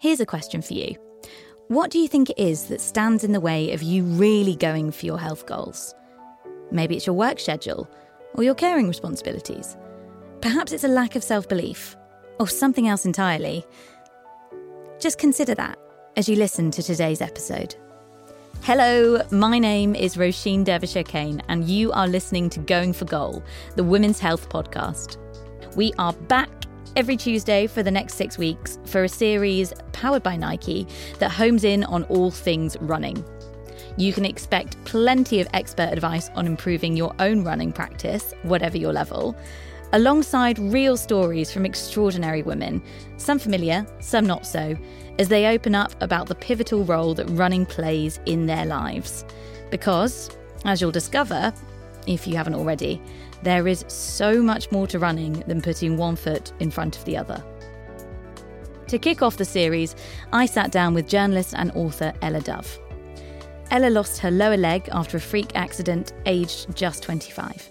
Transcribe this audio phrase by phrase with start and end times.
[0.00, 0.96] Here's a question for you
[1.68, 4.92] What do you think it is that stands in the way of you really going
[4.92, 5.94] for your health goals?
[6.70, 7.86] Maybe it's your work schedule
[8.32, 9.76] or your caring responsibilities.
[10.40, 11.98] Perhaps it's a lack of self belief
[12.38, 13.62] or something else entirely.
[14.98, 15.78] Just consider that
[16.16, 17.74] as you listen to today's episode.
[18.62, 23.42] Hello, my name is Roisin Dervish-O'Kane, and you are listening to Going for Goal,
[23.76, 25.18] the Women's Health Podcast.
[25.76, 26.59] We are back
[26.96, 30.86] every Tuesday for the next six weeks for a series powered by Nike
[31.18, 33.24] that homes in on all things running.
[33.96, 38.92] You can expect plenty of expert advice on improving your own running practice, whatever your
[38.92, 39.36] level,
[39.92, 42.82] alongside real stories from extraordinary women,
[43.16, 44.76] some familiar, some not so,
[45.18, 49.24] as they open up about the pivotal role that running plays in their lives.
[49.70, 50.30] Because,
[50.64, 51.52] as you'll discover,
[52.06, 53.00] if you haven't already,
[53.42, 57.16] there is so much more to running than putting one foot in front of the
[57.16, 57.42] other.
[58.88, 59.94] To kick off the series,
[60.32, 62.78] I sat down with journalist and author Ella Dove.
[63.70, 67.70] Ella lost her lower leg after a freak accident, aged just 25.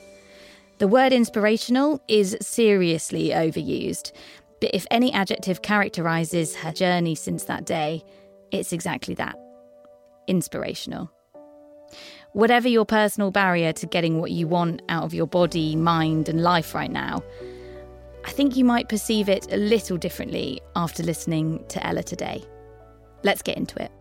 [0.77, 4.13] The word inspirational is seriously overused,
[4.61, 8.03] but if any adjective characterises her journey since that day,
[8.51, 9.35] it's exactly that
[10.27, 11.11] inspirational.
[12.33, 16.43] Whatever your personal barrier to getting what you want out of your body, mind, and
[16.43, 17.23] life right now,
[18.25, 22.43] I think you might perceive it a little differently after listening to Ella today.
[23.23, 23.91] Let's get into it.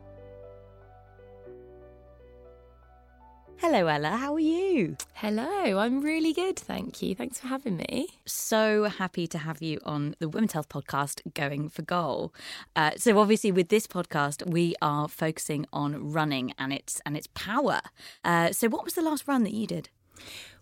[3.61, 4.11] Hello, Ella.
[4.11, 4.97] How are you?
[5.15, 6.57] Hello, I'm really good.
[6.57, 7.17] Thank you.
[7.17, 8.07] Thanks for having me.
[8.25, 12.33] So happy to have you on the Women's Health podcast, Going for Goal.
[12.77, 17.27] Uh, so, obviously, with this podcast, we are focusing on running and its and its
[17.35, 17.81] power.
[18.25, 19.89] Uh, so, what was the last run that you did?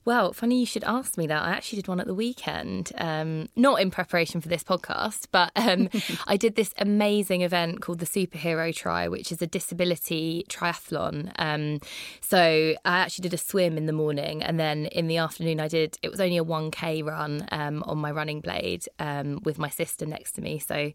[0.06, 1.42] Well, funny you should ask me that.
[1.42, 5.50] I actually did one at the weekend, um, not in preparation for this podcast, but
[5.56, 5.88] um,
[6.28, 11.32] I did this amazing event called the Superhero Tri, which is a disability triathlon.
[11.40, 11.80] Um,
[12.20, 15.66] so I actually did a swim in the morning, and then in the afternoon, I
[15.66, 15.98] did.
[16.02, 19.70] It was only a one k run um, on my running blade um, with my
[19.70, 20.60] sister next to me.
[20.60, 20.92] So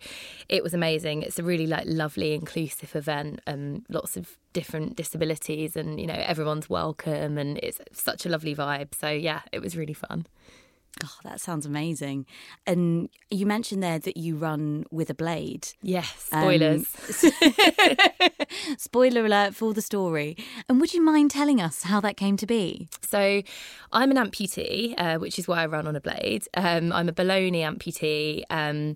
[0.47, 1.23] it was amazing.
[1.23, 3.41] It's a really like lovely, inclusive event.
[3.45, 8.55] and lots of different disabilities and you know everyone's welcome and it's such a lovely
[8.55, 10.25] vibe so yeah it was really fun
[11.03, 12.25] Oh, that sounds amazing.
[12.67, 15.69] And you mentioned there that you run with a blade.
[15.81, 16.85] Yes, spoilers.
[17.23, 18.29] Um,
[18.77, 20.37] spoiler alert for the story.
[20.67, 22.89] And would you mind telling us how that came to be?
[23.07, 23.41] So,
[23.91, 26.43] I'm an amputee, uh, which is why I run on a blade.
[26.55, 28.43] Um, I'm a below-knee amputee.
[28.49, 28.95] Um,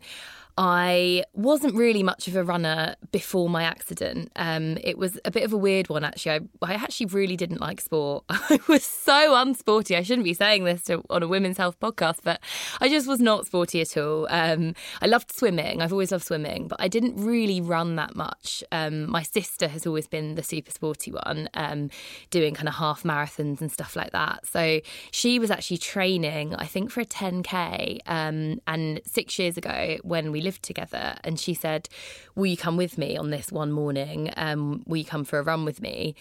[0.58, 4.32] I wasn't really much of a runner before my accident.
[4.38, 6.32] Um, it was a bit of a weird one, actually.
[6.32, 8.24] I, I, actually really didn't like sport.
[8.30, 9.98] I was so unsporty.
[9.98, 12.40] I shouldn't be saying this to, on a women's health podcast, but
[12.80, 14.28] I just was not sporty at all.
[14.30, 15.82] Um, I loved swimming.
[15.82, 18.64] I've always loved swimming, but I didn't really run that much.
[18.72, 21.90] Um, my sister has always been the super sporty one, um,
[22.30, 24.46] doing kind of half marathons and stuff like that.
[24.48, 24.80] So
[25.12, 28.00] she was actually training, I think, for a 10K.
[28.06, 31.90] Um, and six years ago, when we lived together, and she said,
[32.36, 34.32] "Will you come with me on this one morning?
[34.38, 36.16] Um, will you come for a run with me?"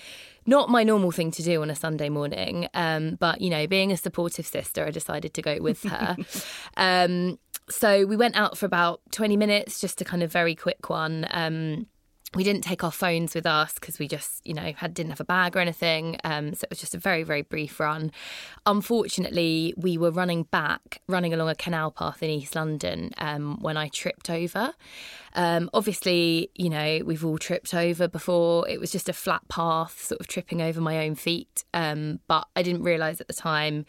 [0.46, 3.92] Not my normal thing to do on a Sunday morning, um, but you know, being
[3.92, 6.16] a supportive sister, I decided to go with her.
[6.76, 7.38] um,
[7.70, 11.26] so we went out for about twenty minutes, just a kind of very quick one.
[11.30, 11.86] Um,
[12.34, 15.20] we didn't take our phones with us because we just, you know, had didn't have
[15.20, 16.18] a bag or anything.
[16.24, 18.10] Um, so it was just a very, very brief run.
[18.66, 23.76] Unfortunately, we were running back, running along a canal path in East London um, when
[23.76, 24.74] I tripped over.
[25.34, 28.68] Um, obviously, you know, we've all tripped over before.
[28.68, 31.64] It was just a flat path, sort of tripping over my own feet.
[31.74, 33.84] Um, but I didn't realise at the time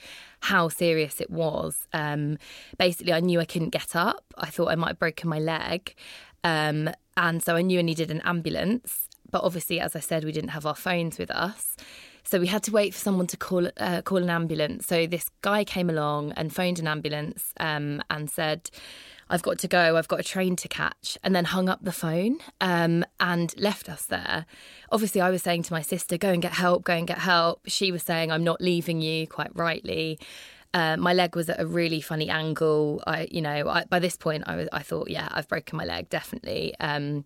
[0.45, 1.87] how serious it was.
[1.91, 2.37] Um,
[2.77, 4.23] basically, I knew I couldn't get up.
[4.37, 5.95] I thought I might have broken my leg.
[6.43, 9.09] Um, and so I knew I needed an ambulance.
[9.31, 11.75] But obviously, as I said, we didn't have our phones with us.
[12.23, 14.85] So we had to wait for someone to call uh, call an ambulance.
[14.85, 18.69] So this guy came along and phoned an ambulance um, and said,
[19.29, 19.97] "I've got to go.
[19.97, 23.89] I've got a train to catch," and then hung up the phone um, and left
[23.89, 24.45] us there.
[24.91, 26.83] Obviously, I was saying to my sister, "Go and get help.
[26.83, 30.19] Go and get help." She was saying, "I'm not leaving you." Quite rightly.
[30.75, 33.01] Uh, my leg was at a really funny angle.
[33.07, 35.85] I, you know, I, by this point, I was, I thought, yeah, I've broken my
[35.85, 36.75] leg, definitely.
[36.81, 37.23] Um,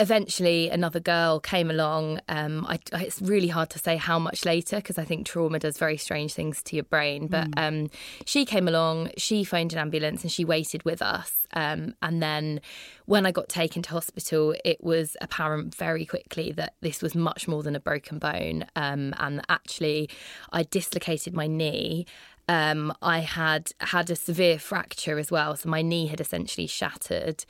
[0.00, 2.20] eventually another girl came along.
[2.28, 5.76] Um, I, it's really hard to say how much later because I think trauma does
[5.76, 7.26] very strange things to your brain.
[7.26, 7.84] But mm.
[7.84, 7.90] um,
[8.24, 11.46] she came along, she phoned an ambulance and she waited with us.
[11.52, 12.60] Um, and then
[13.06, 17.48] when I got taken to hospital, it was apparent very quickly that this was much
[17.48, 18.66] more than a broken bone.
[18.76, 20.10] Um, and actually,
[20.52, 22.06] I dislocated my knee
[22.48, 25.54] um, I had had a severe fracture as well.
[25.56, 27.44] So my knee had essentially shattered,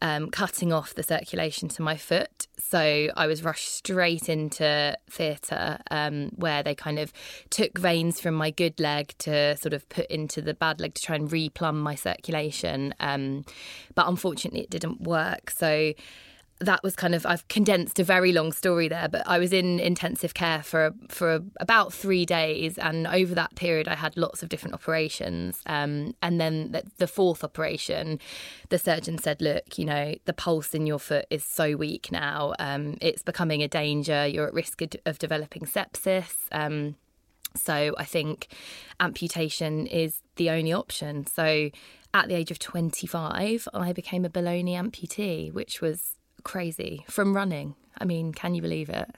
[0.00, 2.46] um, cutting off the circulation to my foot.
[2.58, 7.12] So I was rushed straight into theatre um, where they kind of
[7.50, 11.02] took veins from my good leg to sort of put into the bad leg to
[11.02, 12.94] try and replumb my circulation.
[13.00, 13.44] Um,
[13.96, 15.50] but unfortunately, it didn't work.
[15.50, 15.94] So
[16.60, 19.80] that was kind of I've condensed a very long story there, but I was in
[19.80, 24.48] intensive care for for about three days, and over that period, I had lots of
[24.48, 25.60] different operations.
[25.66, 28.20] Um, and then the, the, fourth operation,
[28.68, 32.54] the surgeon said, "Look, you know, the pulse in your foot is so weak now;
[32.58, 34.26] um, it's becoming a danger.
[34.26, 36.96] You're at risk of developing sepsis." Um,
[37.56, 38.48] so I think
[39.00, 41.26] amputation is the only option.
[41.26, 41.70] So
[42.12, 47.74] at the age of 25, I became a below-knee amputee, which was crazy from running.
[47.98, 49.10] I mean, can you believe it?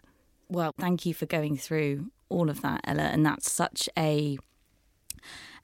[0.48, 3.02] Well, thank you for going through all of that, Ella.
[3.02, 4.38] And that's such a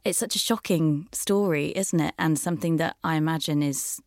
[0.05, 2.14] it's such a shocking story, isn't it?
[2.19, 4.00] And something that I imagine is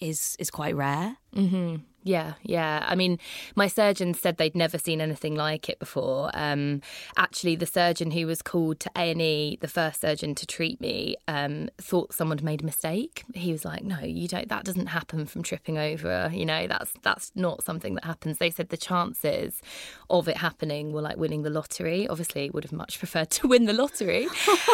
[0.00, 1.16] is is quite rare.
[1.34, 1.76] Mm-hmm.
[2.04, 2.86] Yeah, yeah.
[2.88, 3.18] I mean,
[3.56, 6.30] my surgeon said they'd never seen anything like it before.
[6.32, 6.80] Um,
[7.16, 10.80] actually, the surgeon who was called to A and E, the first surgeon to treat
[10.80, 13.24] me, um, thought someone had made a mistake.
[13.34, 14.48] He was like, "No, you don't.
[14.48, 16.30] That doesn't happen from tripping over.
[16.32, 19.60] You know, that's that's not something that happens." They said the chances
[20.08, 22.06] of it happening were like winning the lottery.
[22.08, 24.28] Obviously, would have much preferred to win the lottery,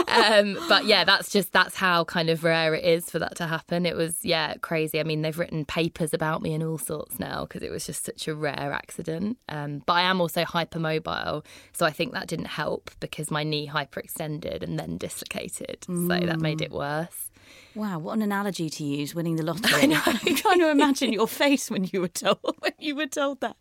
[0.08, 3.46] um, but yeah, that's just that's how kind of rare it is for that to
[3.46, 3.86] happen.
[3.86, 5.00] It was yeah crazy.
[5.00, 8.04] I mean, they've written papers about me and all sorts now because it was just
[8.04, 9.38] such a rare accident.
[9.48, 13.68] Um, but I am also hypermobile, so I think that didn't help because my knee
[13.72, 15.80] hyperextended and then dislocated.
[15.82, 16.08] Mm.
[16.08, 16.78] So that made it mm.
[16.78, 17.30] worse.
[17.74, 19.82] Wow, what an analogy to use, winning the lottery.
[19.82, 20.02] I know.
[20.06, 23.56] I'm trying to imagine your face when you were told when you were told that.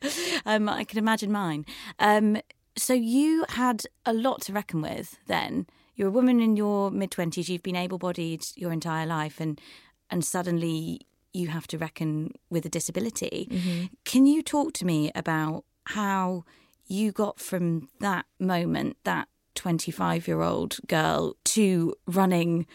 [0.45, 1.65] Um, I can imagine mine.
[1.99, 2.37] Um,
[2.77, 5.67] so you had a lot to reckon with then.
[5.95, 7.49] You're a woman in your mid twenties.
[7.49, 9.61] You've been able-bodied your entire life, and
[10.09, 11.01] and suddenly
[11.33, 13.47] you have to reckon with a disability.
[13.51, 13.85] Mm-hmm.
[14.05, 16.45] Can you talk to me about how
[16.85, 22.65] you got from that moment, that 25 year old girl, to running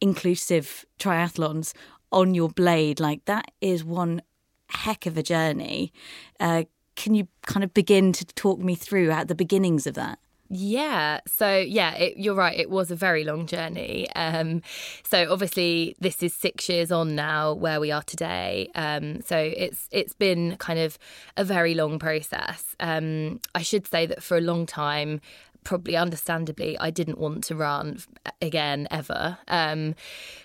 [0.00, 1.72] inclusive triathlons
[2.10, 3.00] on your blade?
[3.00, 4.22] Like, that is one
[4.68, 5.92] heck of a journey.
[6.38, 6.64] Uh,
[6.96, 10.18] can you kind of begin to talk me through at the beginnings of that?
[10.54, 11.20] Yeah.
[11.26, 12.58] So yeah, it, you're right.
[12.58, 14.10] It was a very long journey.
[14.14, 14.60] Um,
[15.02, 18.68] so obviously, this is six years on now where we are today.
[18.74, 20.98] Um, so it's it's been kind of
[21.38, 22.76] a very long process.
[22.80, 25.22] Um, I should say that for a long time,
[25.64, 27.98] probably understandably, I didn't want to run
[28.40, 29.38] again ever.
[29.48, 29.94] Um,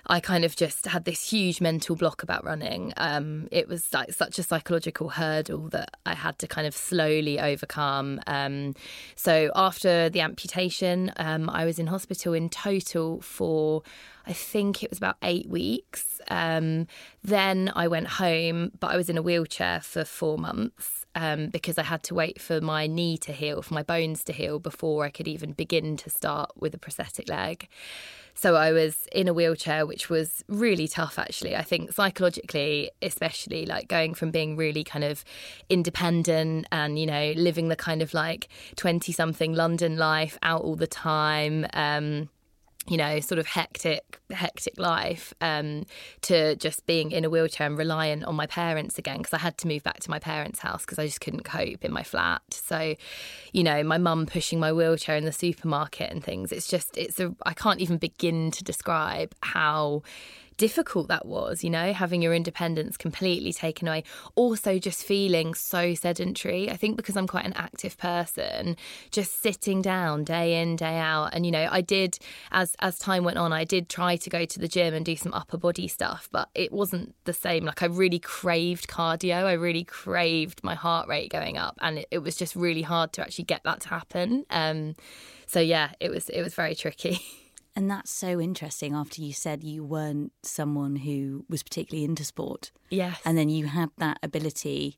[0.06, 2.94] I kind of just had this huge mental block about running.
[2.98, 7.40] Um, it was like such a psychological hurdle that I had to kind of slowly
[7.40, 8.22] overcome.
[8.28, 8.76] Um,
[9.16, 13.84] so after the amputation, um, I was in hospital in total for.
[14.30, 16.20] I think it was about eight weeks.
[16.30, 16.88] Um,
[17.24, 21.80] then I went home, but I was in a wheelchair for four months um, because
[21.80, 25.04] I had to wait for my knee to heal, for my bones to heal before
[25.04, 27.68] I could even begin to start with a prosthetic leg.
[28.36, 31.56] So I was in a wheelchair, which was really tough, actually.
[31.56, 35.26] I think psychologically, especially like going from being really kind of
[35.70, 40.76] independent and, you know, living the kind of like 20 something London life out all
[40.76, 41.66] the time.
[41.74, 42.30] Um,
[42.88, 45.86] you know, sort of hectic, hectic life um,
[46.22, 49.58] to just being in a wheelchair and reliant on my parents again because I had
[49.60, 52.42] to move back to my parents' house because I just couldn't cope in my flat.
[52.50, 52.96] So,
[53.52, 56.52] you know, my mum pushing my wheelchair in the supermarket and things.
[56.52, 60.04] It's just, it's a, I can't even begin to describe how
[60.58, 64.04] difficult that was, you know, having your independence completely taken away.
[64.36, 66.70] Also, just feeling so sedentary.
[66.70, 68.76] I think because I'm quite an active person,
[69.12, 71.30] just sitting down day in, day out.
[71.34, 72.20] And, you know, I did,
[72.52, 75.16] as, as time went on, I did try to go to the gym and do
[75.16, 77.66] some upper body stuff, but it wasn't the same.
[77.66, 79.46] Like, I really craved cardio.
[79.46, 81.78] I really craved my heart rate going up.
[81.82, 84.46] And it, it was just really hard to actually get that to happen.
[84.50, 84.96] Um,
[85.48, 87.22] so yeah, it was it was very tricky.
[87.78, 92.72] And that's so interesting after you said you weren't someone who was particularly into sport.
[92.90, 93.22] Yes.
[93.24, 94.98] And then you had that ability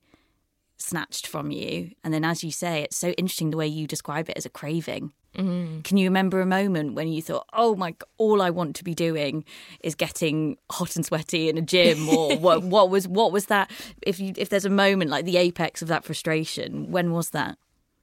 [0.78, 1.92] snatched from you.
[2.06, 4.50] And then, as you say, it's so interesting the way you describe it as a
[4.50, 5.12] craving.
[5.36, 5.84] Mm.
[5.84, 8.96] Can you remember a moment when you thought, "Oh my, all I want to be
[8.96, 9.44] doing
[9.82, 12.64] is getting hot and sweaty in a gym," or what?
[12.64, 13.70] What was what was that?
[14.02, 17.58] If you if there's a moment like the apex of that frustration, when was that?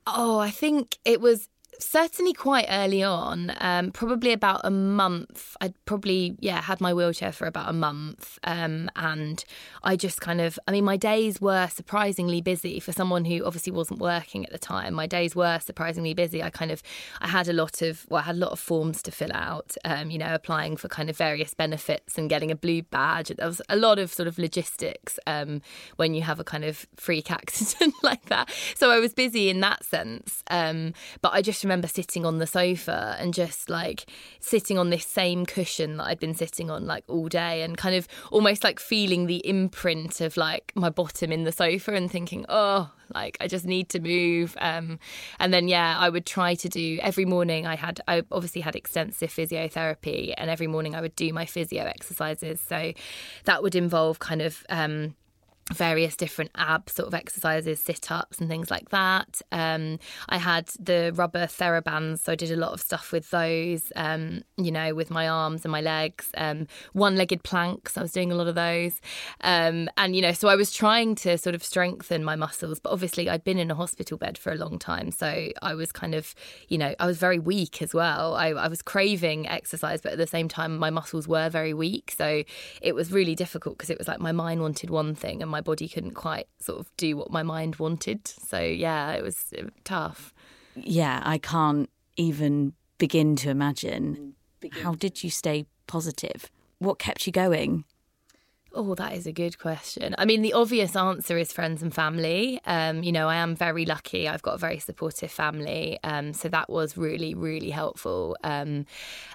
[0.07, 5.57] Oh, I think it was certainly quite early on, um, probably about a month.
[5.61, 8.39] I'd probably, yeah, had my wheelchair for about a month.
[8.45, 9.45] Um, and
[9.83, 13.73] I just kind of, I mean, my days were surprisingly busy for someone who obviously
[13.73, 14.95] wasn't working at the time.
[14.95, 16.43] My days were surprisingly busy.
[16.43, 16.83] I kind of,
[17.21, 19.77] I had a lot of, well, I had a lot of forms to fill out,
[19.85, 23.29] um, you know, applying for kind of various benefits and getting a blue badge.
[23.29, 25.63] There was a lot of sort of logistics um,
[25.97, 28.51] when you have a kind of freak accident like that.
[28.75, 30.43] So I was busy in that sense.
[30.49, 34.07] Um, but I just remember sitting on the sofa and just like
[34.41, 37.95] sitting on this same cushion that I'd been sitting on like all day and kind
[37.95, 42.47] of almost like feeling the imprint of like my bottom in the sofa and thinking,
[42.49, 44.57] oh, like I just need to move.
[44.61, 44.99] Um,
[45.39, 47.67] and then yeah, I would try to do every morning.
[47.67, 51.85] I had I obviously had extensive physiotherapy, and every morning I would do my physio
[51.85, 52.61] exercises.
[52.61, 52.93] So
[53.45, 55.15] that would involve kind of um,
[55.75, 59.43] various different ab sort of exercises, sit ups, and things like that.
[59.51, 63.93] Um, I had the rubber TheraBands, so I did a lot of stuff with those,
[63.97, 66.29] um, you know, with my arms and my legs.
[66.37, 69.01] Um, One legged planks, I was doing a lot of those.
[69.41, 72.93] Um, and, you know, so I was trying to sort of strengthen my muscles, but
[72.93, 75.11] obviously I'd been in a hospital bed for a long time.
[75.11, 76.35] So I was kind of,
[76.69, 78.35] you know, I was very weak as well.
[78.35, 82.15] I, I was craving exercise, but at the same time, my muscles were very weak.
[82.17, 82.45] So
[82.81, 85.56] it was really difficult because it was like my mind wanted one thing and my
[85.61, 88.27] body couldn't quite sort of do what my mind wanted.
[88.27, 89.53] So yeah, it was
[89.85, 90.33] tough.
[90.75, 94.35] Yeah, I can't even begin to imagine.
[94.61, 94.83] Begin.
[94.83, 96.51] How did you stay positive?
[96.79, 97.85] What kept you going?
[98.79, 100.15] Oh, that is a good question.
[100.19, 102.61] I mean, the obvious answer is friends and family.
[102.67, 104.29] Um, you know, I am very lucky.
[104.29, 105.99] I've got a very supportive family.
[106.05, 108.37] Um, so that was really, really helpful.
[108.45, 108.85] Um,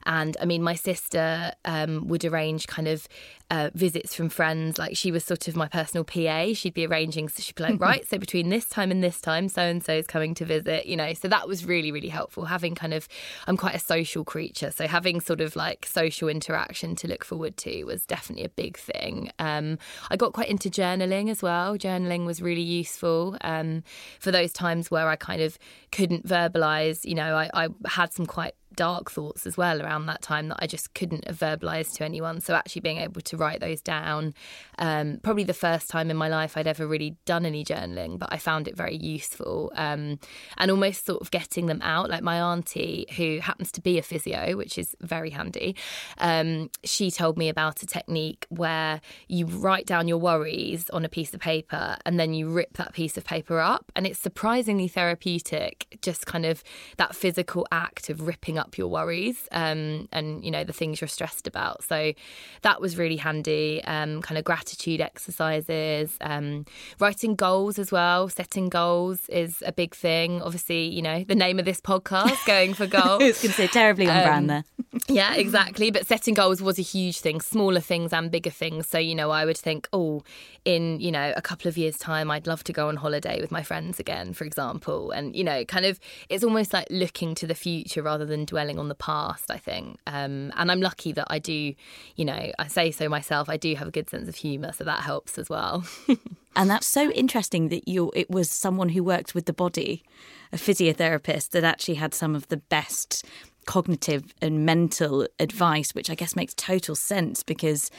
[0.05, 3.07] and I mean, my sister um, would arrange kind of
[3.51, 4.79] uh, visits from friends.
[4.79, 6.53] Like she was sort of my personal PA.
[6.53, 9.49] She'd be arranging, so she'd be like, right, so between this time and this time,
[9.49, 11.13] so and so is coming to visit, you know.
[11.13, 12.45] So that was really, really helpful.
[12.45, 13.07] Having kind of,
[13.47, 14.71] I'm quite a social creature.
[14.71, 18.77] So having sort of like social interaction to look forward to was definitely a big
[18.77, 19.30] thing.
[19.39, 19.77] Um,
[20.09, 21.77] I got quite into journaling as well.
[21.77, 23.83] Journaling was really useful um,
[24.19, 25.57] for those times where I kind of
[25.91, 27.05] couldn't verbalize.
[27.05, 30.57] You know, I, I had some quite dark thoughts as well around that time that
[30.59, 32.41] I just couldn't have verbalized to anyone.
[32.41, 34.33] So actually being able to write those down,
[34.79, 38.29] um, probably the first time in my life I'd ever really done any journaling, but
[38.31, 40.19] I found it very useful um,
[40.57, 42.09] and almost sort of getting them out.
[42.09, 45.75] Like my auntie, who happens to be a physio, which is very handy,
[46.17, 51.09] um, she told me about a technique where you write down your worries on a
[51.09, 54.87] piece of paper and then you rip that piece of paper up, and it's surprisingly
[54.87, 55.97] therapeutic.
[56.01, 56.63] Just kind of
[56.97, 61.07] that physical act of ripping up your worries um, and you know the things you're
[61.07, 61.83] stressed about.
[61.83, 62.13] So
[62.61, 63.83] that was really handy.
[63.83, 66.65] Um, kind of gratitude exercises, um,
[66.99, 68.29] writing goals as well.
[68.29, 70.41] Setting goals is a big thing.
[70.41, 73.21] Obviously, you know the name of this podcast, going for goals.
[73.21, 74.63] I was going to say terribly on brand um, there.
[75.07, 75.91] yeah, exactly.
[75.91, 77.41] But setting goals was a huge thing.
[77.41, 78.87] Smaller things and bigger things.
[78.87, 80.23] So you know, I would think, oh,
[80.63, 83.51] in you know a couple of years' time, I'd love to go on holiday with
[83.51, 85.11] my friends again, for example.
[85.11, 85.99] And you know, kind of,
[86.29, 89.97] it's almost like looking to the future rather than dwelling on the past, I think.
[90.05, 91.73] Um, and I'm lucky that I do,
[92.17, 94.83] you know, I say so myself, I do have a good sense of humour, so
[94.83, 95.85] that helps as well.
[96.55, 100.03] and that's so interesting that you it was someone who worked with the body,
[100.51, 103.25] a physiotherapist that actually had some of the best
[103.65, 107.89] cognitive and mental advice, which I guess makes total sense because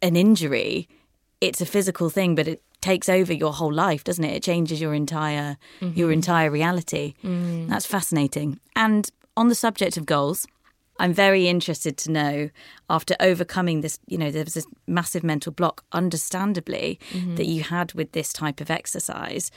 [0.00, 0.88] an injury,
[1.42, 4.34] it's a physical thing, but it takes over your whole life, doesn't it?
[4.36, 5.98] It changes your entire mm-hmm.
[5.98, 7.14] your entire reality.
[7.22, 7.68] Mm.
[7.68, 8.58] That's fascinating.
[8.74, 10.46] And on the subject of goals,
[10.98, 12.50] I'm very interested to know
[12.90, 17.36] after overcoming this, you know, there was this massive mental block, understandably, mm-hmm.
[17.36, 19.52] that you had with this type of exercise.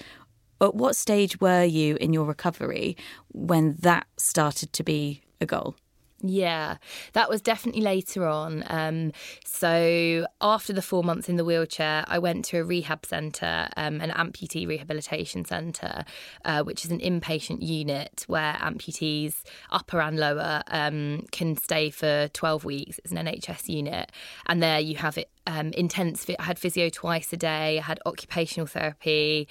[0.61, 2.95] At what stage were you in your recovery
[3.29, 5.75] when that started to be a goal?
[6.23, 6.77] Yeah,
[7.13, 8.63] that was definitely later on.
[8.67, 9.11] Um,
[9.43, 14.01] so after the four months in the wheelchair, I went to a rehab centre, um,
[14.01, 16.05] an amputee rehabilitation centre,
[16.45, 22.27] uh, which is an inpatient unit where amputees, upper and lower, um, can stay for
[22.33, 22.99] 12 weeks.
[22.99, 24.11] It's an NHS unit.
[24.45, 26.27] And there you have it um, intense.
[26.39, 27.79] I had physio twice a day.
[27.79, 29.47] I had occupational therapy.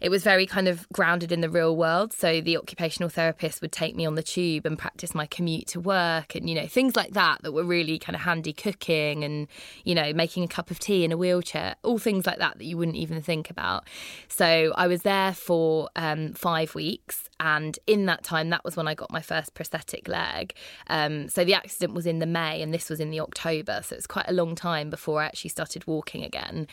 [0.00, 2.12] It was very kind of grounded in the real world.
[2.12, 5.80] So the occupational therapist would take me on the tube and practice my commute to
[5.80, 9.48] work, and you know things like that that were really kind of handy cooking and
[9.84, 11.76] you know making a cup of tea in a wheelchair.
[11.82, 13.88] All things like that that you wouldn't even think about.
[14.28, 18.88] So I was there for um, five weeks, and in that time, that was when
[18.88, 20.54] I got my first prosthetic leg.
[20.88, 23.80] Um, so the accident was in the May, and this was in the October.
[23.84, 26.66] So it's quite a long time before I actually started walking again.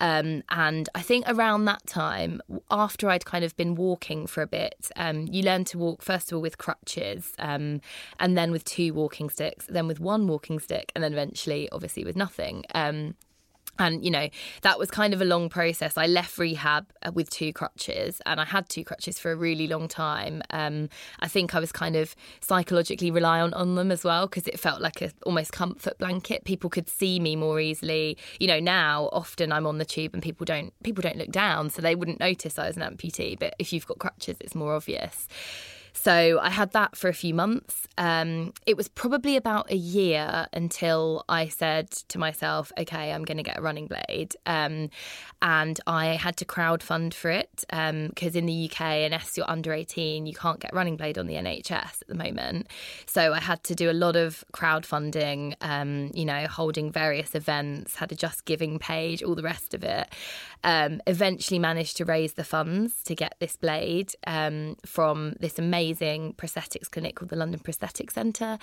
[0.00, 4.46] Um, and I think around that time, after I'd kind of been walking for a
[4.46, 7.80] bit, um, you learn to walk first of all with crutches, um,
[8.18, 12.04] and then with two walking sticks, then with one walking stick, and then eventually, obviously,
[12.04, 12.64] with nothing.
[12.74, 13.14] Um,
[13.80, 14.28] and you know
[14.62, 15.96] that was kind of a long process.
[15.96, 19.66] I left rehab uh, with two crutches and i had two crutches for a really
[19.66, 20.42] long time.
[20.50, 20.88] Um,
[21.20, 24.80] i think i was kind of psychologically reliant on them as well because it felt
[24.80, 26.44] like a almost comfort blanket.
[26.44, 28.16] People could see me more easily.
[28.38, 31.70] You know now often i'm on the tube and people don't people don't look down
[31.70, 33.38] so they wouldn't notice i was an amputee.
[33.38, 35.26] But if you've got crutches it's more obvious
[35.92, 37.86] so I had that for a few months.
[37.98, 43.36] Um, it was probably about a year until I said to myself, okay, I'm going
[43.36, 44.36] to get a running blade.
[44.46, 44.90] Um,
[45.42, 49.72] and I had to crowdfund for it because um, in the UK, unless you're under
[49.72, 52.68] 18, you can't get running blade on the NHS at the moment.
[53.06, 57.96] So I had to do a lot of crowdfunding, um, you know, holding various events,
[57.96, 60.08] had a Just Giving page, all the rest of it.
[60.62, 65.79] Um, eventually managed to raise the funds to get this blade um, from this amazing
[66.36, 68.58] prosthetics clinic called the London Prosthetic Centre.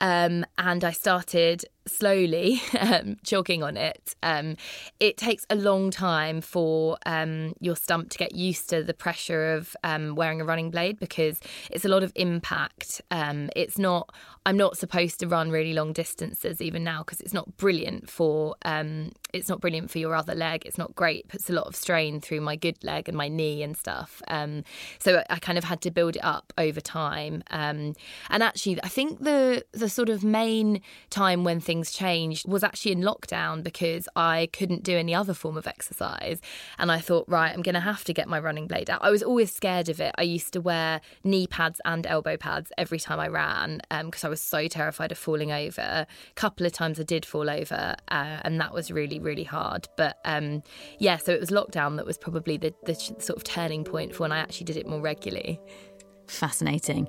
[0.00, 4.14] Um, and I started slowly um, jogging on it.
[4.22, 4.56] Um,
[5.00, 9.54] it takes a long time for um, your stump to get used to the pressure
[9.54, 11.40] of um, wearing a running blade because
[11.70, 13.00] it's a lot of impact.
[13.10, 14.14] Um, it's not.
[14.46, 18.56] I'm not supposed to run really long distances even now because it's not brilliant for.
[18.64, 20.64] Um, it's not brilliant for your other leg.
[20.64, 21.24] It's not great.
[21.24, 24.22] It puts a lot of strain through my good leg and my knee and stuff.
[24.98, 27.42] so I kind of had to build it up over time.
[27.50, 27.96] and
[28.30, 32.92] actually, I think the the sort of main time when things things changed was actually
[32.92, 36.40] in lockdown because I couldn't do any other form of exercise.
[36.78, 39.00] And I thought, right, I'm going to have to get my running blade out.
[39.02, 40.12] I was always scared of it.
[40.18, 44.28] I used to wear knee pads and elbow pads every time I ran because um,
[44.28, 45.80] I was so terrified of falling over.
[45.80, 49.88] A couple of times I did fall over, uh, and that was really, really hard.
[49.96, 50.62] But um,
[50.98, 54.24] yeah, so it was lockdown that was probably the, the sort of turning point for
[54.24, 55.60] when I actually did it more regularly.
[56.26, 57.08] Fascinating.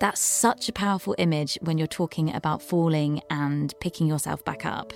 [0.00, 4.92] That's such a powerful image when you're talking about falling and picking yourself back up,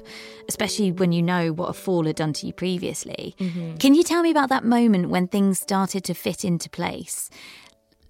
[0.49, 3.35] especially when you know what a fall had done to you previously.
[3.39, 3.77] Mm-hmm.
[3.77, 7.31] Can you tell me about that moment when things started to fit into place?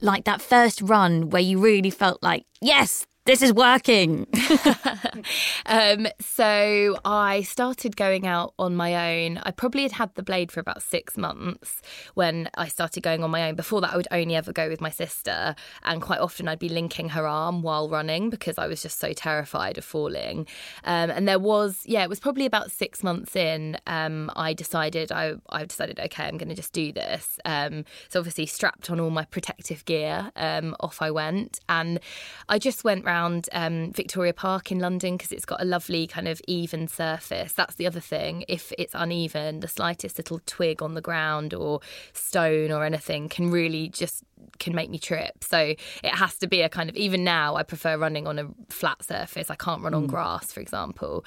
[0.00, 4.26] Like that first run where you really felt like, yes, this is working.
[5.66, 9.36] um, so I started going out on my own.
[9.42, 11.82] I probably had had the blade for about six months
[12.14, 13.54] when I started going on my own.
[13.54, 16.70] Before that, I would only ever go with my sister, and quite often I'd be
[16.70, 20.46] linking her arm while running because I was just so terrified of falling.
[20.84, 23.76] Um, and there was, yeah, it was probably about six months in.
[23.86, 27.38] Um, I decided I, I decided okay, I'm going to just do this.
[27.44, 32.00] Um, so obviously strapped on all my protective gear, um, off I went, and
[32.48, 33.17] I just went round
[33.52, 37.52] um, Victoria Park in London because it's got a lovely kind of even surface.
[37.52, 38.44] That's the other thing.
[38.48, 41.80] If it's uneven, the slightest little twig on the ground or
[42.12, 44.24] stone or anything can really just
[44.58, 45.44] can make me trip.
[45.44, 48.48] So it has to be a kind of even now I prefer running on a
[48.68, 49.50] flat surface.
[49.50, 50.10] I can't run on mm.
[50.10, 51.24] grass, for example.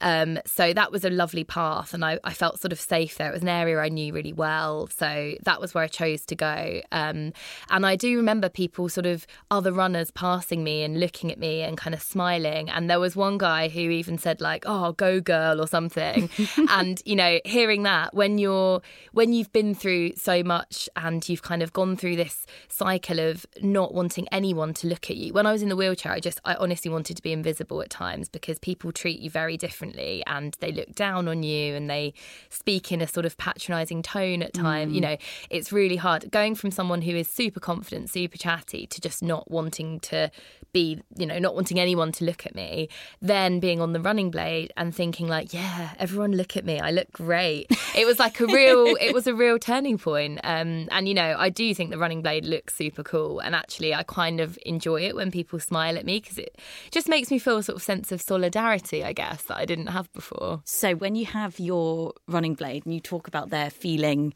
[0.00, 3.28] Um, so that was a lovely path, and I, I, felt sort of safe there.
[3.28, 6.34] It was an area I knew really well, so that was where I chose to
[6.34, 6.80] go.
[6.90, 7.34] Um,
[7.68, 11.60] and I do remember people, sort of other runners, passing me and looking at me
[11.60, 12.70] and kind of smiling.
[12.70, 16.30] And there was one guy who even said like, "Oh, go girl" or something.
[16.70, 18.80] and you know, hearing that when you're
[19.12, 23.46] when you've been through so much and you've kind of gone through this cycle of
[23.62, 25.32] not wanting anyone to look at you.
[25.32, 27.90] When I was in the wheelchair, I just I honestly wanted to be invisible at
[27.90, 32.14] times because people treat you very differently and they look down on you and they
[32.48, 34.92] speak in a sort of patronizing tone at times.
[34.92, 34.94] Mm.
[34.94, 35.16] You know,
[35.50, 39.50] it's really hard going from someone who is super confident, super chatty to just not
[39.50, 40.30] wanting to
[40.72, 42.88] be, you know, not wanting anyone to look at me,
[43.20, 46.80] then being on the running blade and thinking like, yeah, everyone look at me.
[46.80, 47.66] I look great.
[47.96, 50.40] It was like a real it was a real turning point.
[50.44, 53.94] Um, and you know, I do think the running blade looks super cool and actually
[53.94, 56.58] I kind of enjoy it when people smile at me because it
[56.90, 59.88] just makes me feel a sort of sense of solidarity, I guess, that I didn't
[59.88, 60.62] have before.
[60.64, 64.34] So when you have your running blade and you talk about their feeling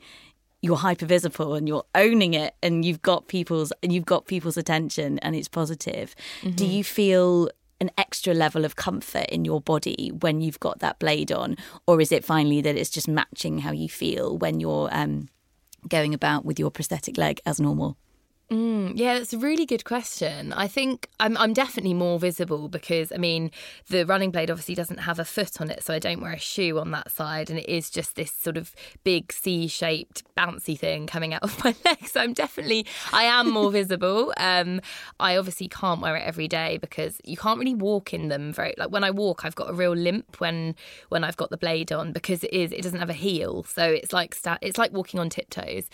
[0.65, 4.57] you're hyper visible and you're owning it and you've got people's and you've got people's
[4.57, 6.17] attention and it's positive.
[6.41, 6.57] Mm-hmm.
[6.57, 7.51] Do you feel
[7.83, 12.01] an extra level of comfort in your body when you've got that blade on or
[12.01, 15.29] is it finally that it's just matching how you feel when you're um,
[15.87, 17.99] going about with your prosthetic leg as normal?
[18.51, 20.53] Mm, yeah, that's a really good question.
[20.53, 23.51] I think I'm, I'm definitely more visible because, I mean,
[23.89, 26.39] the running blade obviously doesn't have a foot on it, so I don't wear a
[26.39, 30.79] shoe on that side, and it is just this sort of big C shaped, bouncy
[30.79, 32.07] thing coming out of my leg.
[32.07, 34.35] So I'm definitely, I am more visible.
[34.37, 34.83] Um,
[35.19, 38.75] I obviously can't wear it every day because you can't really walk in them very.
[38.77, 40.77] Like when I walk, I've got a real limp when
[41.09, 43.85] when I've got the blade on because it is it doesn't have a heel, so
[43.85, 45.89] it's like it's like walking on tiptoes.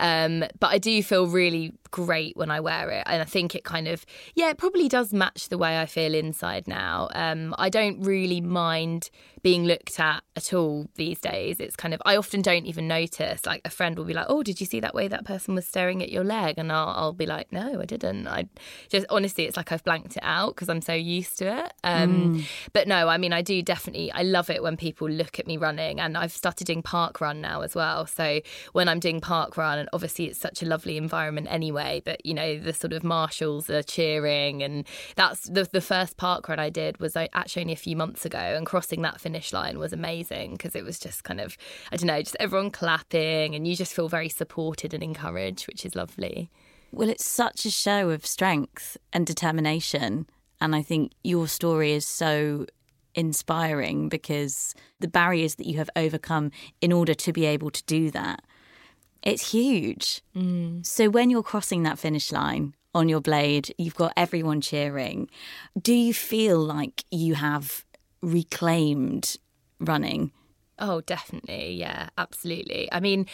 [0.00, 3.04] Um, but I do feel really great when I wear it.
[3.06, 6.14] And I think it kind of, yeah, it probably does match the way I feel
[6.14, 7.08] inside now.
[7.14, 9.10] Um, I don't really mind
[9.42, 11.58] being looked at at all these days.
[11.58, 13.44] It's kind of, I often don't even notice.
[13.44, 15.66] Like a friend will be like, oh, did you see that way that person was
[15.66, 16.54] staring at your leg?
[16.58, 18.28] And I'll, I'll be like, no, I didn't.
[18.28, 18.48] I
[18.88, 21.72] just, honestly, it's like I've blanked it out because I'm so used to it.
[21.82, 22.46] Um, mm.
[22.72, 25.56] But no, I mean, I do definitely, I love it when people look at me
[25.56, 25.98] running.
[25.98, 28.06] And I've started doing park run now as well.
[28.06, 28.40] So
[28.72, 32.32] when I'm doing park run, and obviously it's such a lovely environment anyway, but you
[32.32, 34.62] know, the sort of marshals are cheering.
[34.62, 38.24] And that's the, the first park run I did was actually only a few months
[38.24, 38.38] ago.
[38.38, 41.56] And crossing that finish line was amazing because it was just kind of,
[41.90, 45.84] I don't know, just everyone clapping and you just feel very supported and encouraged, which
[45.84, 46.50] is lovely.
[46.92, 50.26] Well, it's such a show of strength and determination.
[50.60, 52.66] And I think your story is so
[53.14, 58.10] inspiring because the barriers that you have overcome in order to be able to do
[58.10, 58.42] that,
[59.22, 60.22] it's huge.
[60.36, 60.84] Mm.
[60.84, 65.28] So when you're crossing that finish line on your blade, you've got everyone cheering.
[65.80, 67.84] Do you feel like you have
[68.22, 69.36] reclaimed
[69.80, 70.30] running
[70.78, 71.74] Oh, definitely.
[71.74, 72.88] Yeah, absolutely.
[72.90, 73.26] I mean,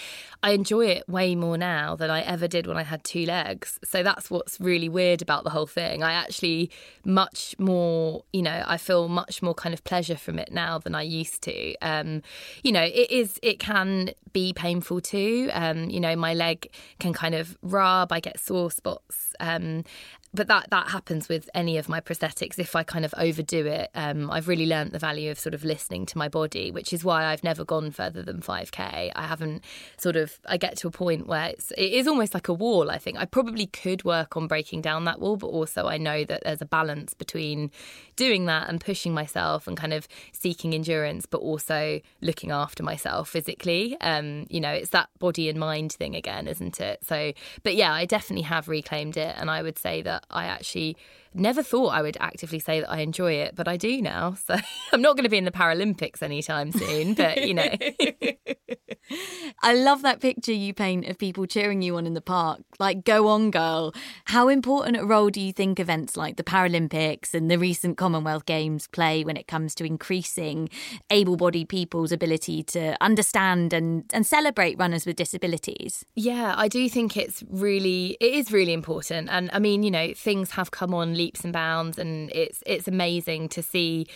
[0.42, 3.78] I enjoy it way more now than I ever did when I had two legs.
[3.84, 6.02] So that's what's really weird about the whole thing.
[6.02, 6.70] I actually
[7.06, 10.94] much more, you know, I feel much more kind of pleasure from it now than
[10.94, 11.74] I used to.
[11.80, 12.20] Um,
[12.62, 15.48] you know, it is, it can be painful too.
[15.54, 19.32] Um, you know, my leg can kind of rub, I get sore spots.
[19.40, 19.84] Um,
[20.34, 23.90] but that that happens with any of my prosthetics if I kind of overdo it.
[23.94, 27.04] Um, I've really learnt the value of sort of listening to my body, which is
[27.04, 29.12] why I've never gone further than 5k.
[29.14, 29.64] I haven't
[29.96, 32.90] sort of I get to a point where it's it is almost like a wall.
[32.90, 36.24] I think I probably could work on breaking down that wall, but also I know
[36.24, 37.70] that there's a balance between
[38.16, 43.30] doing that and pushing myself and kind of seeking endurance, but also looking after myself
[43.30, 43.96] physically.
[44.00, 47.04] Um, you know, it's that body and mind thing again, isn't it?
[47.04, 50.96] So, but yeah, I definitely have reclaimed it, and I would say that I actually
[51.34, 54.36] never thought I would actively say that I enjoy it, but I do now.
[54.48, 54.56] So
[54.92, 57.68] I'm not going to be in the Paralympics anytime soon, but you know.
[59.62, 62.60] I love that picture you paint of people cheering you on in the park.
[62.78, 63.94] Like, go on, girl.
[64.26, 68.46] How important a role do you think events like the Paralympics and the recent Commonwealth
[68.46, 70.68] Games play when it comes to increasing
[71.10, 76.04] able bodied people's ability to understand and, and celebrate runners with disabilities?
[76.14, 79.28] Yeah, I do think it's really, it is really important.
[79.30, 82.88] And I mean, you know, things have come on leaps and bounds, and it's, it's
[82.88, 84.06] amazing to see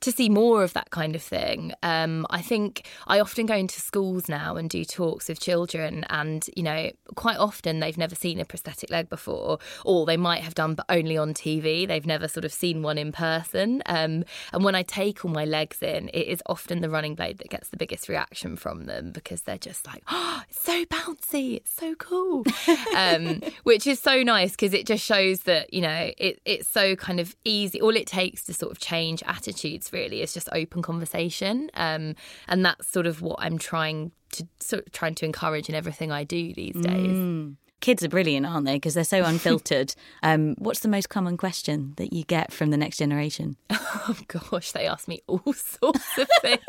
[0.00, 1.72] to see more of that kind of thing.
[1.82, 6.48] Um, I think I often go into schools now and do talks with children, and
[6.56, 10.54] you know, quite often they've never seen a prosthetic leg before, or they might have
[10.54, 11.86] done, but only on TV.
[11.86, 13.82] They've never sort of seen one in person.
[13.86, 17.38] Um, and when I take all my legs in, it is often the running blade
[17.38, 21.56] that gets the biggest reaction from them because they're just like, "Oh, it's so bouncy,
[21.56, 22.44] it's so cool,"
[22.96, 26.96] um, which is so nice because it just shows that you know it, it's so
[26.96, 27.80] kind of easy.
[27.80, 32.14] All it takes to sort of change attitudes really is just open conversation um,
[32.48, 36.10] and that's sort of what i'm trying to sort of trying to encourage in everything
[36.12, 37.54] i do these days mm.
[37.80, 38.74] Kids are brilliant, aren't they?
[38.74, 39.94] Because they're so unfiltered.
[40.22, 43.56] um, what's the most common question that you get from the next generation?
[44.08, 46.60] Oh gosh, they ask me all sorts of things.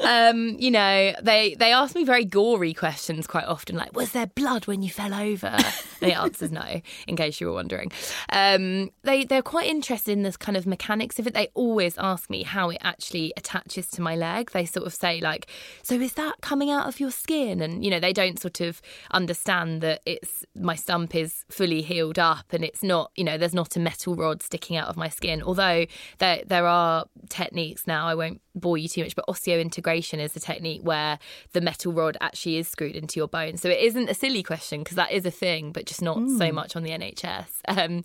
[0.00, 4.26] um, you know, they they ask me very gory questions quite often, like, "Was there
[4.26, 5.56] blood when you fell over?"
[6.00, 7.92] the answer's no, in case you were wondering.
[8.32, 11.34] Um, they they're quite interested in this kind of mechanics of it.
[11.34, 14.50] They always ask me how it actually attaches to my leg.
[14.52, 15.46] They sort of say like,
[15.82, 18.82] "So is that coming out of your skin?" And you know, they don't sort of
[19.12, 23.54] understand that it's my stump is fully healed up and it's not, you know, there's
[23.54, 25.42] not a metal rod sticking out of my skin.
[25.42, 25.86] Although
[26.18, 28.06] there there are techniques now.
[28.06, 31.18] I won't bore you too much, but osseointegration is the technique where
[31.52, 33.56] the metal rod actually is screwed into your bone.
[33.56, 36.38] So it isn't a silly question because that is a thing, but just not mm.
[36.38, 37.46] so much on the NHS.
[37.76, 38.04] Um,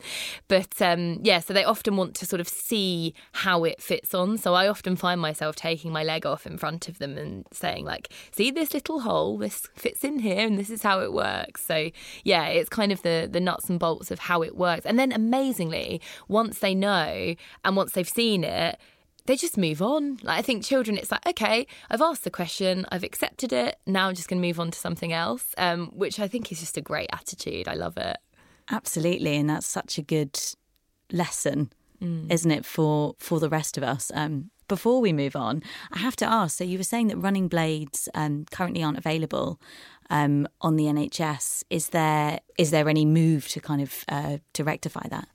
[0.50, 4.38] but um, yeah, so they often want to sort of see how it fits on.
[4.38, 7.86] So I often find myself taking my leg off in front of them and saying,
[7.86, 11.64] like, see this little hole, this fits in here, and this is how it works.
[11.66, 11.90] So
[12.24, 14.86] yeah, it's kind of the the nuts and bolts of how it works.
[14.86, 18.78] And then amazingly, once they know and once they've seen it,
[19.26, 20.18] they just move on.
[20.24, 23.78] Like I think children, it's like, okay, I've asked the question, I've accepted it.
[23.86, 26.60] Now I'm just going to move on to something else, um, which I think is
[26.60, 27.68] just a great attitude.
[27.68, 28.18] I love it.
[28.70, 30.40] Absolutely, and that's such a good
[31.12, 32.32] lesson, mm.
[32.32, 34.12] isn't it, for for the rest of us?
[34.14, 36.58] Um, before we move on, I have to ask.
[36.58, 39.60] So you were saying that running blades um, currently aren't available
[40.10, 41.66] um, on the NHS.
[41.70, 45.28] Is there is there any move to kind of uh, to rectify that?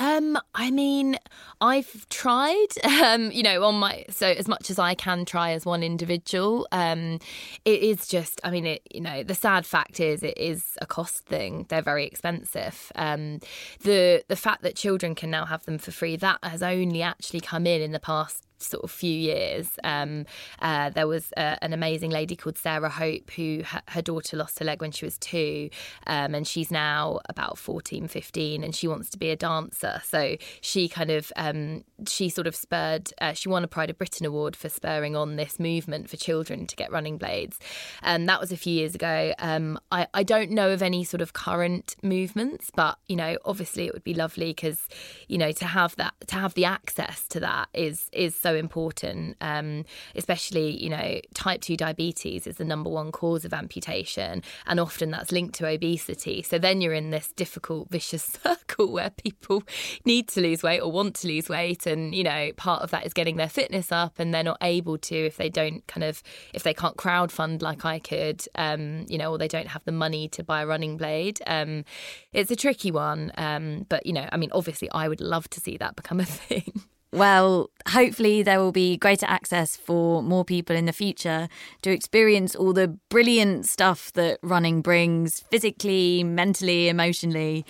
[0.00, 1.18] Um, I mean,
[1.60, 2.68] I've tried,
[3.04, 6.66] um, you know, on my so as much as I can try as one individual.
[6.72, 7.18] Um,
[7.66, 10.86] it is just, I mean, it, you know, the sad fact is it is a
[10.86, 11.66] cost thing.
[11.68, 12.90] They're very expensive.
[12.94, 13.40] Um,
[13.82, 17.40] the the fact that children can now have them for free that has only actually
[17.40, 19.68] come in in the past sort of few years.
[19.84, 20.26] Um,
[20.60, 24.64] uh, there was uh, an amazing lady called Sarah Hope who her daughter lost her
[24.64, 25.70] leg when she was two,
[26.06, 30.00] um, and she's now about 14, 15, and she wants to be a dancer.
[30.04, 33.12] So she kind of um, she sort of spurred.
[33.20, 36.66] Uh, she won a Pride of Britain award for spurring on this movement for children
[36.66, 37.58] to get running blades,
[38.02, 39.34] and that was a few years ago.
[39.38, 43.86] Um, I, I don't know of any sort of current movements, but you know, obviously
[43.86, 44.88] it would be lovely because
[45.28, 49.36] you know to have that to have the access to that is is so important,
[49.40, 49.84] um,
[50.14, 55.10] especially, you know, type 2 diabetes is the number one cause of amputation, and often
[55.10, 56.42] that's linked to obesity.
[56.42, 59.62] So then you're in this difficult, vicious circle where people
[60.04, 61.86] need to lose weight or want to lose weight.
[61.86, 64.98] And, you know, part of that is getting their fitness up, and they're not able
[64.98, 66.22] to if they don't kind of,
[66.54, 69.84] if they can't crowd fund like I could, um, you know, or they don't have
[69.84, 71.40] the money to buy a running blade.
[71.46, 71.84] Um,
[72.32, 73.32] it's a tricky one.
[73.36, 76.24] Um, but, you know, I mean, obviously, I would love to see that become a
[76.24, 76.84] thing.
[77.12, 81.48] Well, hopefully, there will be greater access for more people in the future
[81.82, 87.66] to experience all the brilliant stuff that running brings physically, mentally, emotionally.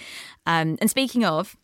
[0.46, 1.56] Um, and speaking of,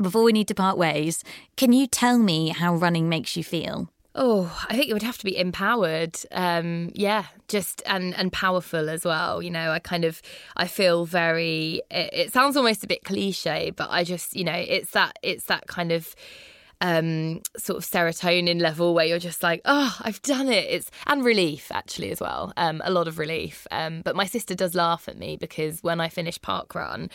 [0.00, 1.22] before we need to part ways,
[1.56, 3.88] can you tell me how running makes you feel?
[4.18, 6.16] Oh, I think it would have to be empowered.
[6.32, 9.42] Um, yeah, just and and powerful as well.
[9.42, 10.22] You know, I kind of
[10.56, 11.82] I feel very.
[11.90, 15.44] It, it sounds almost a bit cliche, but I just you know it's that it's
[15.44, 16.16] that kind of
[16.80, 20.66] um, sort of serotonin level where you're just like, oh, I've done it.
[20.68, 23.66] It's and relief actually as well, um, a lot of relief.
[23.70, 27.10] Um, but my sister does laugh at me because when I finish park run,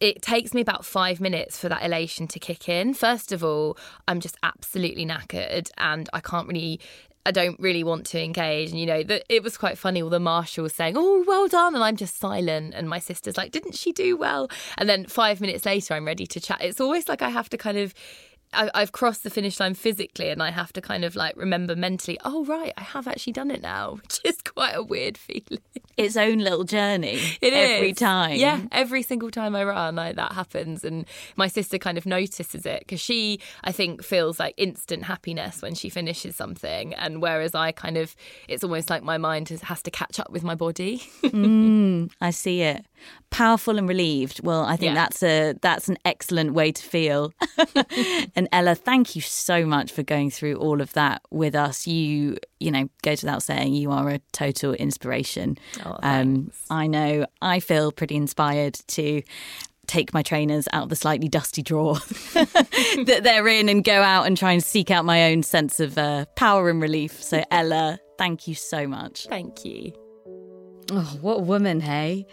[0.00, 2.94] it takes me about five minutes for that elation to kick in.
[2.94, 3.76] First of all,
[4.08, 6.80] I'm just absolutely knackered and I can't really
[7.26, 8.70] I don't really want to engage.
[8.70, 10.02] And, you know, that it was quite funny.
[10.02, 11.74] All the marshals saying, oh, well done.
[11.74, 12.74] And I'm just silent.
[12.74, 14.50] And my sister's like, didn't she do well?
[14.76, 16.58] And then five minutes later, I'm ready to chat.
[16.60, 17.94] It's always like I have to kind of
[18.54, 21.76] I, have crossed the finish line physically and I have to kind of like remember
[21.76, 25.62] mentally, oh, right, I have actually done it now, which is quite a weird feeling.
[25.96, 27.20] Its own little journey.
[27.40, 27.96] It every is.
[27.96, 28.36] time.
[28.36, 30.82] Yeah, every single time I run, I, that happens.
[30.84, 35.62] And my sister kind of notices it because she, I think, feels like instant happiness
[35.62, 36.94] when she finishes something.
[36.94, 38.16] And whereas I kind of,
[38.48, 40.98] it's almost like my mind has, has to catch up with my body.
[41.22, 42.84] mm, I see it.
[43.34, 44.44] Powerful and relieved.
[44.44, 44.94] Well, I think Yeah.
[44.94, 47.32] that's a that's an excellent way to feel.
[48.36, 51.84] and Ella, thank you so much for going through all of that with us.
[51.84, 55.58] You, you know, goes without saying, you are a total inspiration.
[55.84, 59.22] Oh, um, I know I feel pretty inspired to
[59.88, 61.94] take my trainers out of the slightly dusty drawer
[62.34, 65.98] that they're in and go out and try and seek out my own sense of
[65.98, 67.20] uh, power and relief.
[67.20, 69.26] So, Ella, thank you so much.
[69.28, 69.92] Thank you.
[70.92, 72.26] Oh, what a woman, hey?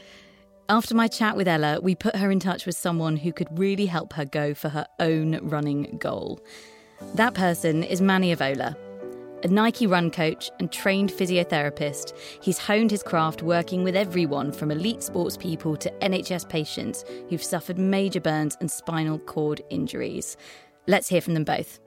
[0.72, 3.88] After my chat with Ella, we put her in touch with someone who could really
[3.88, 6.40] help her go for her own running goal.
[7.16, 8.78] That person is Manny Avola.
[9.44, 14.72] A Nike run coach and trained physiotherapist, he's honed his craft working with everyone from
[14.72, 20.38] elite sports people to NHS patients who've suffered major burns and spinal cord injuries.
[20.88, 21.82] Let's hear from them both.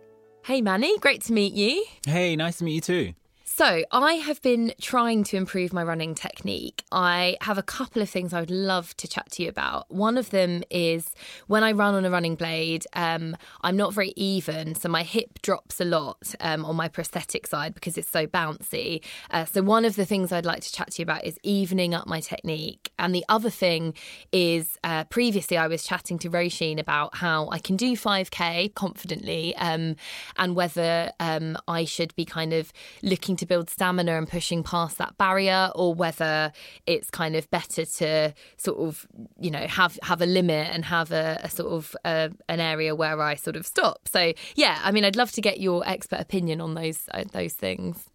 [0.45, 1.87] Hey, Manny, great to meet you.
[2.07, 3.15] Hey, nice to meet you too.
[3.57, 6.83] So, I have been trying to improve my running technique.
[6.91, 9.89] I have a couple of things I would love to chat to you about.
[9.93, 11.13] One of them is
[11.47, 15.41] when I run on a running blade, um, I'm not very even, so my hip
[15.41, 19.05] drops a lot um, on my prosthetic side because it's so bouncy.
[19.31, 21.95] Uh, so, one of the things I'd like to chat to you about is evening
[21.95, 22.91] up my technique.
[22.99, 23.95] And the other thing
[24.33, 29.55] is uh, previously I was chatting to Roisin about how I can do 5K confidently
[29.59, 29.95] um,
[30.37, 34.99] and whether um, I should be kind of looking to build stamina and pushing past
[34.99, 36.53] that barrier or whether
[36.87, 39.07] it's kind of better to sort of
[39.41, 42.95] you know have have a limit and have a, a sort of uh, an area
[42.95, 46.21] where I sort of stop so yeah I mean I'd love to get your expert
[46.21, 48.09] opinion on those uh, those things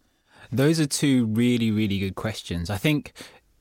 [0.52, 2.70] Those are two really, really good questions.
[2.70, 3.12] I think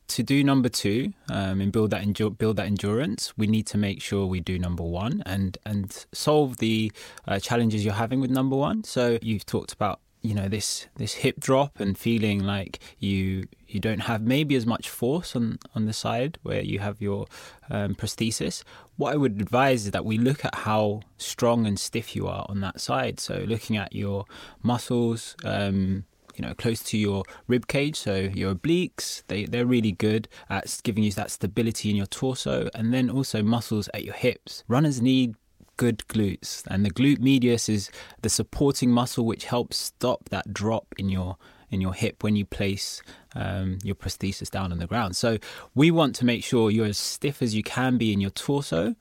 [0.09, 3.77] to do number two um, and build that endu- build that endurance, we need to
[3.77, 6.91] make sure we do number one and and solve the
[7.27, 8.83] uh, challenges you're having with number one.
[8.83, 13.79] So you've talked about you know this this hip drop and feeling like you you
[13.79, 17.27] don't have maybe as much force on on the side where you have your
[17.69, 18.63] um, prosthesis.
[18.97, 22.45] What I would advise is that we look at how strong and stiff you are
[22.49, 23.19] on that side.
[23.19, 24.25] So looking at your
[24.61, 25.35] muscles.
[25.43, 26.05] Um,
[26.35, 30.79] you know, close to your rib cage, so your obliques, they, they're really good at
[30.83, 34.63] giving you that stability in your torso, and then also muscles at your hips.
[34.69, 35.35] Runners need
[35.79, 37.89] good glutes, and the glute medius is
[38.21, 41.37] the supporting muscle which helps stop that drop in your
[41.71, 43.01] in your hip when you place
[43.35, 45.15] um, your prosthesis down on the ground.
[45.15, 45.37] So
[45.75, 48.95] we want to make sure you're as stiff as you can be in your torso,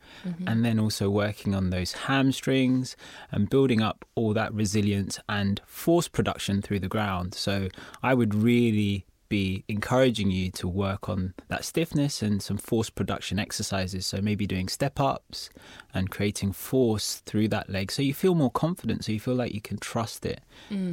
[0.46, 2.94] and then also working on those hamstrings
[3.32, 7.34] and building up all that resilience and force production through the ground.
[7.34, 7.68] So
[8.02, 13.38] I would really be encouraging you to work on that stiffness and some force production
[13.38, 14.06] exercises.
[14.06, 15.50] So maybe doing step ups
[15.94, 19.52] and creating force through that leg, so you feel more confident, so you feel like
[19.54, 20.40] you can trust it.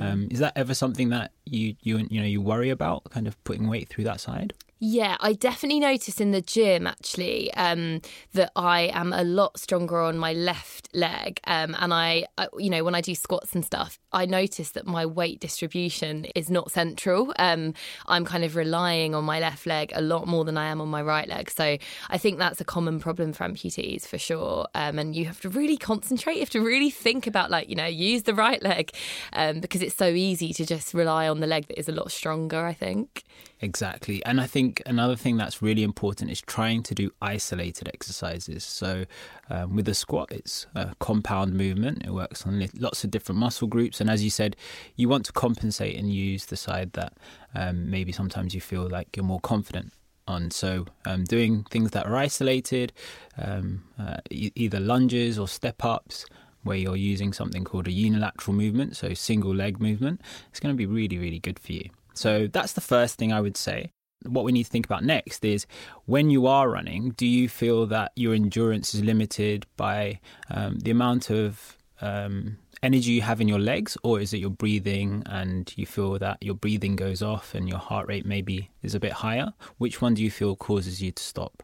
[0.01, 3.41] Um, is that ever something that you you you know you worry about, kind of
[3.43, 4.53] putting weight through that side?
[4.77, 8.01] Yeah, I definitely notice in the gym actually um,
[8.33, 12.69] that I am a lot stronger on my left leg, um, and I, I, you
[12.69, 16.71] know, when I do squats and stuff, I notice that my weight distribution is not
[16.71, 17.33] central.
[17.39, 17.73] Um,
[18.07, 20.89] I'm kind of relying on my left leg a lot more than I am on
[20.89, 21.49] my right leg.
[21.49, 21.77] So
[22.09, 24.67] I think that's a common problem for amputees for sure.
[24.75, 26.33] Um, and you have to really concentrate.
[26.35, 28.91] You have to really think about like you know use the right leg
[29.31, 32.11] um, because it's so easy to just rely on the leg that is a lot
[32.11, 32.65] stronger.
[32.65, 33.23] I think.
[33.61, 34.23] Exactly.
[34.25, 38.65] And I think another thing that's really important is trying to do isolated exercises.
[38.65, 39.05] So,
[39.49, 43.67] um, with the squat, it's a compound movement, it works on lots of different muscle
[43.67, 44.01] groups.
[44.01, 44.57] And as you said,
[44.97, 47.13] you want to compensate and use the side that
[47.53, 49.93] um, maybe sometimes you feel like you're more confident
[50.27, 50.51] on.
[50.51, 52.91] So, um, doing things that are isolated,
[53.37, 56.25] um, uh, e- either lunges or step ups.
[56.65, 60.77] Where you're using something called a unilateral movement, so single leg movement, it's going to
[60.77, 61.89] be really, really good for you.
[62.15, 63.91] So that's the first thing I would say.
[64.25, 65.67] What we need to think about next is
[66.05, 70.89] when you are running, do you feel that your endurance is limited by um, the
[70.89, 75.73] amount of um, energy you have in your legs, or is it your breathing and
[75.75, 79.11] you feel that your breathing goes off and your heart rate maybe is a bit
[79.11, 79.53] higher?
[79.77, 81.63] Which one do you feel causes you to stop?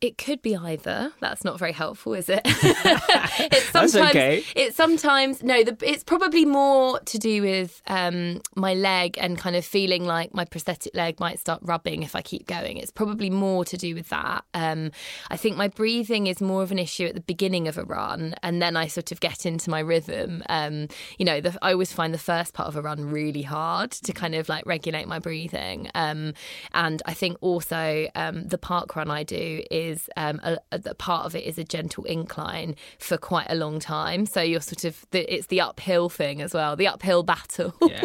[0.00, 1.12] It could be either.
[1.20, 2.42] That's not very helpful, is it?
[2.44, 4.44] it's sometimes, That's okay.
[4.54, 5.64] It's sometimes no.
[5.64, 10.34] The, it's probably more to do with um, my leg and kind of feeling like
[10.34, 12.76] my prosthetic leg might start rubbing if I keep going.
[12.76, 14.44] It's probably more to do with that.
[14.52, 14.90] Um,
[15.30, 18.34] I think my breathing is more of an issue at the beginning of a run,
[18.42, 20.42] and then I sort of get into my rhythm.
[20.50, 23.92] Um, you know, the, I always find the first part of a run really hard
[23.92, 25.90] to kind of like regulate my breathing.
[25.94, 26.34] Um,
[26.74, 30.94] and I think also um, the park run I do is is um, a, a,
[30.94, 34.26] part of it is a gentle incline for quite a long time.
[34.26, 37.74] So you're sort of the, it's the uphill thing as well, the uphill battle.
[37.82, 38.02] yeah.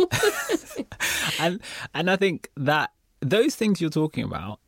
[1.40, 1.62] and
[1.94, 4.60] and I think that those things you're talking about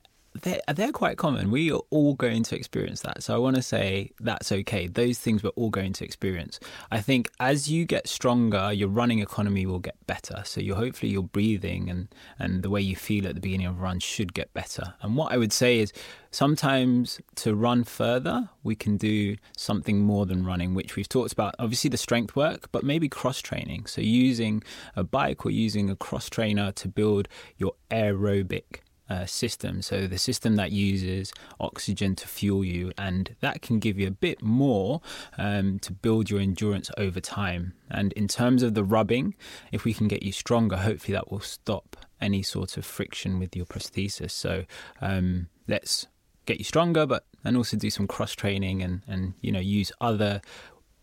[0.41, 1.51] they're, they're quite common.
[1.51, 3.23] We are all going to experience that.
[3.23, 4.87] So I want to say that's okay.
[4.87, 6.59] Those things we're all going to experience.
[6.91, 10.41] I think as you get stronger, your running economy will get better.
[10.45, 12.07] So you hopefully your breathing and,
[12.39, 14.95] and the way you feel at the beginning of a run should get better.
[15.01, 15.93] And what I would say is
[16.31, 21.55] sometimes to run further, we can do something more than running, which we've talked about.
[21.59, 23.85] Obviously the strength work, but maybe cross training.
[23.85, 24.63] So using
[24.95, 27.27] a bike or using a cross trainer to build
[27.57, 28.79] your aerobic
[29.13, 29.81] uh, system.
[29.81, 34.11] So the system that uses oxygen to fuel you, and that can give you a
[34.27, 35.01] bit more
[35.37, 37.73] um, to build your endurance over time.
[37.89, 39.35] And in terms of the rubbing,
[39.71, 43.55] if we can get you stronger, hopefully that will stop any sort of friction with
[43.55, 44.31] your prosthesis.
[44.31, 44.65] So
[45.01, 46.07] um, let's
[46.45, 49.91] get you stronger, but and also do some cross training and and you know use
[50.01, 50.41] other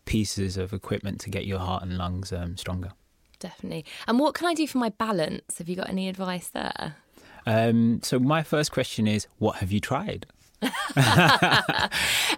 [0.05, 2.91] pieces of equipment to get your heart and lungs um, stronger.
[3.39, 3.85] Definitely.
[4.07, 5.57] And what can I do for my balance?
[5.57, 6.95] Have you got any advice there?
[7.45, 10.25] Um, so my first question is, what have you tried?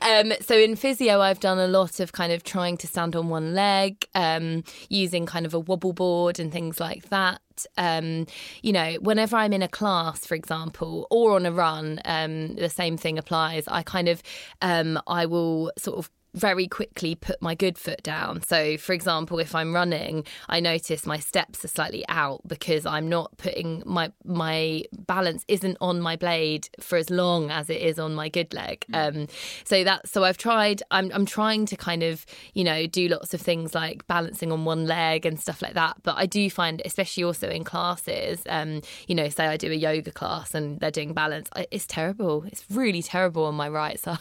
[0.02, 3.30] um, so in physio, I've done a lot of kind of trying to stand on
[3.30, 7.42] one leg, um, using kind of a wobble board and things like that.
[7.78, 8.26] Um,
[8.62, 12.70] you know, whenever I'm in a class, for example, or on a run, um, the
[12.70, 13.68] same thing applies.
[13.68, 14.24] I kind of,
[14.62, 18.42] um, I will sort of very quickly put my good foot down.
[18.42, 23.08] So, for example, if I'm running, I notice my steps are slightly out because I'm
[23.08, 28.00] not putting my my balance isn't on my blade for as long as it is
[28.00, 28.86] on my good leg.
[28.92, 29.22] Mm.
[29.22, 29.28] Um,
[29.64, 30.82] so that so I've tried.
[30.92, 34.66] I'm I'm trying to kind of you know do lots of things like balancing on
[34.66, 35.98] one leg and stuff like that.
[36.04, 39.76] But I do find, especially also in classes, um, you know, say I do a
[39.76, 42.44] yoga class and they're doing balance, it's terrible.
[42.48, 44.18] It's really terrible on my right side.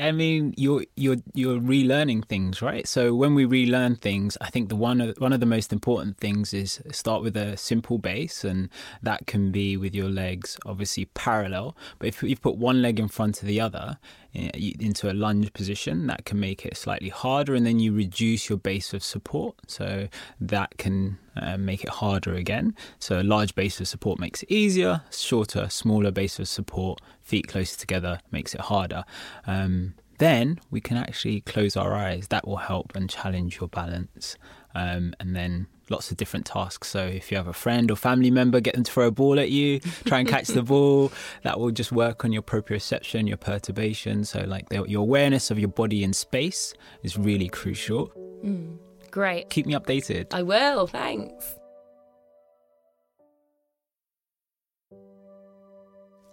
[0.00, 2.86] I mean you're you're you're relearning things, right?
[2.86, 6.18] So when we relearn things, I think the one of one of the most important
[6.18, 8.68] things is start with a simple base, and
[9.02, 11.76] that can be with your legs obviously parallel.
[11.98, 13.98] But if you put one leg in front of the other,
[14.32, 18.58] into a lunge position that can make it slightly harder and then you reduce your
[18.58, 20.08] base of support so
[20.40, 24.50] that can uh, make it harder again so a large base of support makes it
[24.50, 29.04] easier shorter smaller base of support feet closer together makes it harder
[29.46, 32.28] um, then we can actually close our eyes.
[32.28, 34.36] That will help and challenge your balance.
[34.74, 36.88] Um, and then lots of different tasks.
[36.88, 39.40] So if you have a friend or family member, get them to throw a ball
[39.40, 41.10] at you, try and catch the ball.
[41.42, 44.24] That will just work on your proprioception, your perturbation.
[44.24, 48.12] So like the, your awareness of your body in space is really crucial.
[48.44, 48.76] Mm,
[49.10, 49.48] great.
[49.48, 50.26] Keep me updated.
[50.32, 50.86] I will.
[50.86, 51.56] Thanks.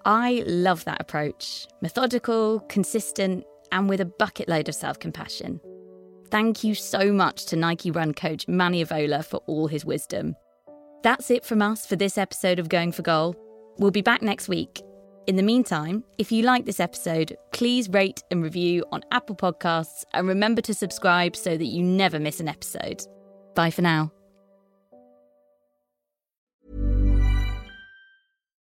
[0.05, 1.67] I love that approach.
[1.81, 5.59] Methodical, consistent, and with a bucket load of self compassion.
[6.29, 10.35] Thank you so much to Nike Run coach Manny Avola for all his wisdom.
[11.03, 13.35] That's it from us for this episode of Going for Goal.
[13.77, 14.81] We'll be back next week.
[15.27, 20.03] In the meantime, if you like this episode, please rate and review on Apple Podcasts
[20.13, 23.01] and remember to subscribe so that you never miss an episode.
[23.53, 24.11] Bye for now.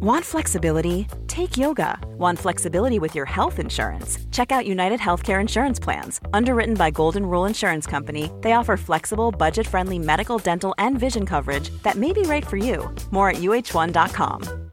[0.00, 1.08] Want flexibility?
[1.26, 1.98] Take yoga.
[2.16, 4.18] Want flexibility with your health insurance?
[4.30, 6.20] Check out United Healthcare Insurance Plans.
[6.32, 11.26] Underwritten by Golden Rule Insurance Company, they offer flexible, budget friendly medical, dental, and vision
[11.26, 12.94] coverage that may be right for you.
[13.10, 14.70] More at uh1.com.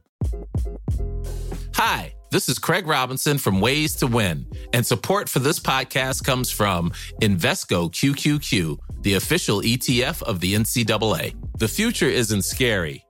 [1.73, 6.51] Hi, this is Craig Robinson from Ways to Win, and support for this podcast comes
[6.51, 6.91] from
[7.21, 11.35] Invesco QQQ, the official ETF of the NCAA.
[11.57, 13.04] The future isn't scary